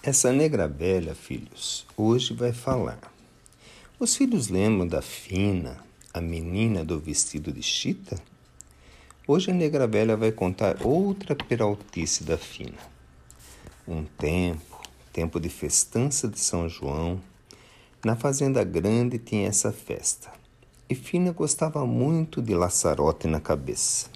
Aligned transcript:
Essa 0.00 0.32
negra 0.32 0.68
velha, 0.68 1.12
filhos, 1.12 1.84
hoje 1.96 2.32
vai 2.32 2.52
falar. 2.52 3.00
Os 3.98 4.14
filhos 4.14 4.46
lembram 4.46 4.86
da 4.86 5.02
Fina, 5.02 5.76
a 6.14 6.20
menina 6.20 6.84
do 6.84 7.00
vestido 7.00 7.50
de 7.50 7.64
chita? 7.64 8.16
Hoje 9.26 9.50
a 9.50 9.54
negra 9.54 9.88
velha 9.88 10.16
vai 10.16 10.30
contar 10.30 10.86
outra 10.86 11.34
peraltice 11.34 12.22
da 12.22 12.38
Fina. 12.38 12.78
Um 13.88 14.04
tempo, 14.04 14.80
tempo 15.12 15.40
de 15.40 15.48
festança 15.48 16.28
de 16.28 16.38
São 16.38 16.68
João, 16.68 17.20
na 18.04 18.14
fazenda 18.14 18.62
grande 18.62 19.18
tinha 19.18 19.48
essa 19.48 19.72
festa. 19.72 20.30
E 20.88 20.94
Fina 20.94 21.32
gostava 21.32 21.84
muito 21.84 22.40
de 22.40 22.54
laçarote 22.54 23.26
na 23.26 23.40
cabeça. 23.40 24.08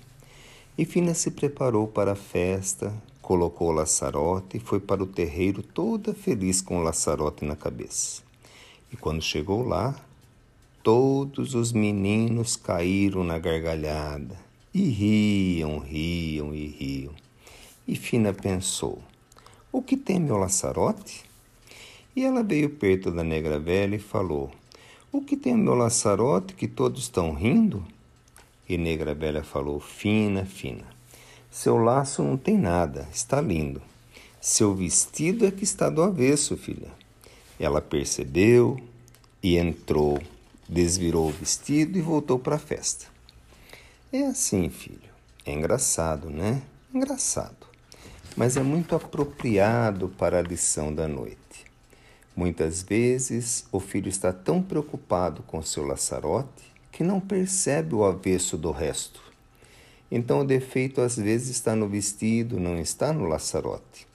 E 0.76 0.86
Fina 0.86 1.12
se 1.12 1.30
preparou 1.30 1.86
para 1.86 2.12
a 2.12 2.16
festa, 2.16 2.94
colocou 3.20 3.68
o 3.68 3.72
laçarote 3.72 4.56
e 4.56 4.60
foi 4.60 4.80
para 4.80 5.02
o 5.02 5.06
terreiro 5.06 5.62
toda 5.62 6.14
feliz 6.14 6.62
com 6.62 6.78
o 6.78 6.82
laçarote 6.82 7.44
na 7.44 7.54
cabeça. 7.54 8.22
E 8.90 8.96
quando 8.96 9.20
chegou 9.20 9.62
lá, 9.62 9.94
todos 10.82 11.54
os 11.54 11.72
meninos 11.72 12.56
caíram 12.56 13.22
na 13.22 13.38
gargalhada 13.38 14.34
e 14.72 14.88
riam, 14.88 15.78
riam 15.78 16.54
e 16.54 16.66
riam. 16.66 17.12
E 17.86 17.94
Fina 17.94 18.32
pensou: 18.32 18.98
O 19.70 19.82
que 19.82 19.96
tem 19.96 20.18
meu 20.18 20.38
laçarote? 20.38 21.22
E 22.16 22.24
ela 22.24 22.42
veio 22.42 22.70
perto 22.70 23.10
da 23.10 23.22
negra 23.22 23.58
velha 23.58 23.96
e 23.96 23.98
falou: 23.98 24.50
O 25.12 25.20
que 25.20 25.36
tem 25.36 25.54
meu 25.54 25.74
laçarote 25.74 26.54
que 26.54 26.66
todos 26.66 27.02
estão 27.02 27.34
rindo? 27.34 27.84
E 28.68 28.78
negra 28.78 29.14
velha 29.14 29.42
falou: 29.42 29.80
Fina, 29.80 30.44
fina. 30.44 30.84
Seu 31.50 31.76
laço 31.76 32.22
não 32.22 32.36
tem 32.36 32.56
nada, 32.56 33.06
está 33.12 33.40
lindo. 33.40 33.82
Seu 34.40 34.74
vestido 34.74 35.46
é 35.46 35.50
que 35.50 35.64
está 35.64 35.90
do 35.90 36.02
avesso, 36.02 36.56
filha. 36.56 36.88
Ela 37.60 37.80
percebeu 37.80 38.80
e 39.42 39.56
entrou, 39.56 40.20
desvirou 40.68 41.28
o 41.28 41.32
vestido 41.32 41.98
e 41.98 42.02
voltou 42.02 42.38
para 42.38 42.56
a 42.56 42.58
festa. 42.58 43.06
É 44.12 44.26
assim, 44.26 44.68
filho. 44.68 45.12
É 45.44 45.52
engraçado, 45.52 46.30
né? 46.30 46.62
Engraçado. 46.92 47.66
Mas 48.36 48.56
é 48.56 48.62
muito 48.62 48.96
apropriado 48.96 50.08
para 50.08 50.38
a 50.38 50.42
lição 50.42 50.94
da 50.94 51.06
noite. 51.06 51.36
Muitas 52.34 52.82
vezes 52.82 53.66
o 53.70 53.78
filho 53.78 54.08
está 54.08 54.32
tão 54.32 54.62
preocupado 54.62 55.42
com 55.42 55.60
seu 55.62 55.86
laçarote 55.86 56.71
que 56.92 57.02
não 57.02 57.18
percebe 57.18 57.94
o 57.94 58.04
avesso 58.04 58.56
do 58.56 58.70
resto 58.70 59.32
então 60.14 60.40
o 60.40 60.44
defeito 60.44 61.00
às 61.00 61.16
vezes 61.16 61.48
está 61.48 61.74
no 61.74 61.88
vestido, 61.88 62.60
não 62.60 62.78
está 62.78 63.14
no 63.14 63.24
laçarote. 63.24 64.06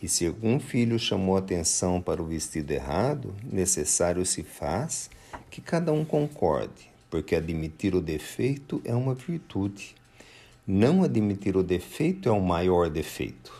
E 0.00 0.08
se 0.08 0.26
algum 0.26 0.58
filho 0.58 0.98
chamou 0.98 1.36
atenção 1.36 2.00
para 2.00 2.22
o 2.22 2.26
vestido 2.26 2.70
errado, 2.70 3.34
necessário 3.44 4.24
se 4.24 4.42
faz 4.42 5.10
que 5.50 5.60
cada 5.60 5.92
um 5.92 6.06
concorde, 6.06 6.90
porque 7.10 7.36
admitir 7.36 7.94
o 7.94 8.00
defeito 8.00 8.80
é 8.82 8.94
uma 8.94 9.14
virtude. 9.14 9.94
Não 10.66 11.04
admitir 11.04 11.54
o 11.54 11.62
defeito 11.62 12.30
é 12.30 12.32
o 12.32 12.40
maior 12.40 12.88
defeito. 12.88 13.52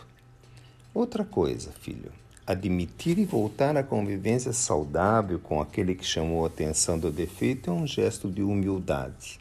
Outra 0.95 1.23
coisa, 1.23 1.71
filho, 1.79 2.11
admitir 2.45 3.17
e 3.17 3.25
voltar 3.25 3.77
à 3.77 3.83
convivência 3.83 4.51
saudável 4.51 5.39
com 5.39 5.61
aquele 5.61 5.95
que 5.95 6.05
chamou 6.05 6.43
a 6.43 6.47
atenção 6.47 6.99
do 6.99 7.09
defeito 7.09 7.69
é 7.69 7.73
um 7.73 7.87
gesto 7.87 8.29
de 8.29 8.41
humildade. 8.41 9.39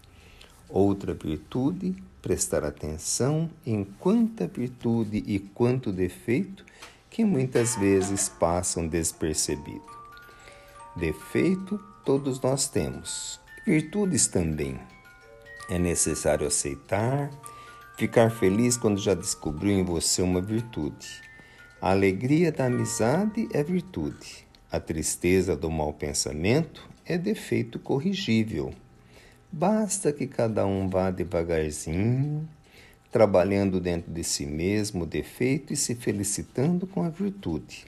Outra 0.68 1.12
virtude 1.12 1.94
prestar 2.22 2.64
atenção 2.64 3.50
em 3.66 3.84
quanta 3.84 4.46
virtude 4.46 5.22
e 5.26 5.40
quanto 5.40 5.92
defeito 5.92 6.64
que 7.10 7.24
muitas 7.24 7.74
vezes 7.74 8.28
passam 8.28 8.86
despercebido. 8.86 9.82
Defeito 10.96 11.80
todos 12.04 12.40
nós 12.40 12.68
temos, 12.68 13.40
virtudes 13.66 14.28
também. 14.28 14.78
É 15.68 15.78
necessário 15.78 16.46
aceitar, 16.46 17.30
ficar 17.96 18.30
feliz 18.30 18.76
quando 18.76 18.98
já 18.98 19.14
descobriu 19.14 19.72
em 19.72 19.84
você 19.84 20.22
uma 20.22 20.40
virtude. 20.40 21.20
A 21.82 21.90
alegria 21.90 22.52
da 22.52 22.66
amizade 22.66 23.48
é 23.52 23.60
virtude. 23.60 24.46
A 24.70 24.78
tristeza 24.78 25.56
do 25.56 25.68
mau 25.68 25.92
pensamento 25.92 26.88
é 27.04 27.18
defeito 27.18 27.76
corrigível. 27.80 28.72
Basta 29.50 30.12
que 30.12 30.28
cada 30.28 30.64
um 30.64 30.88
vá 30.88 31.10
devagarzinho, 31.10 32.48
trabalhando 33.10 33.80
dentro 33.80 34.12
de 34.12 34.22
si 34.22 34.46
mesmo 34.46 35.02
o 35.02 35.06
defeito 35.06 35.72
e 35.72 35.76
se 35.76 35.96
felicitando 35.96 36.86
com 36.86 37.02
a 37.02 37.08
virtude. 37.08 37.84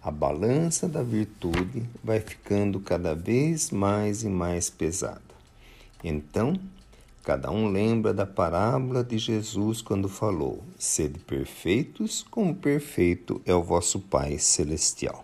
A 0.00 0.12
balança 0.12 0.88
da 0.88 1.02
virtude 1.02 1.82
vai 2.04 2.20
ficando 2.20 2.78
cada 2.78 3.12
vez 3.12 3.72
mais 3.72 4.22
e 4.22 4.28
mais 4.28 4.70
pesada. 4.70 5.20
Então, 6.04 6.54
cada 7.26 7.50
um 7.50 7.68
lembra 7.68 8.14
da 8.14 8.24
parábola 8.24 9.02
de 9.02 9.18
Jesus 9.18 9.82
quando 9.82 10.08
falou: 10.08 10.62
Sede 10.78 11.18
perfeitos, 11.18 12.24
como 12.30 12.54
perfeito 12.54 13.42
é 13.44 13.52
o 13.52 13.64
vosso 13.64 13.98
Pai 13.98 14.38
celestial. 14.38 15.14